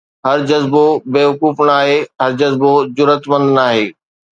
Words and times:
هر 0.27 0.39
جذبو 0.49 0.85
بيوقوف 1.13 1.55
ناهي، 1.69 1.97
هر 2.21 2.31
جذبو 2.39 2.71
جرئتمند 2.97 3.47
ناهي 3.57 3.85